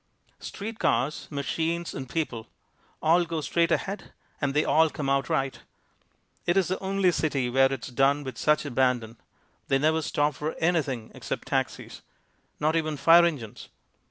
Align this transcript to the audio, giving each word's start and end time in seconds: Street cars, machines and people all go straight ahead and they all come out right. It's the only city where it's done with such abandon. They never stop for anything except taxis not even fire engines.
Street 0.39 0.79
cars, 0.79 1.27
machines 1.29 1.93
and 1.93 2.09
people 2.09 2.47
all 3.03 3.23
go 3.23 3.39
straight 3.39 3.71
ahead 3.71 4.13
and 4.41 4.55
they 4.55 4.65
all 4.65 4.89
come 4.89 5.11
out 5.11 5.29
right. 5.29 5.59
It's 6.47 6.69
the 6.69 6.79
only 6.79 7.11
city 7.11 7.51
where 7.51 7.71
it's 7.71 7.89
done 7.89 8.23
with 8.23 8.39
such 8.39 8.65
abandon. 8.65 9.17
They 9.67 9.77
never 9.77 10.01
stop 10.01 10.33
for 10.33 10.55
anything 10.55 11.11
except 11.13 11.49
taxis 11.49 12.01
not 12.59 12.75
even 12.75 12.97
fire 12.97 13.25
engines. 13.25 13.69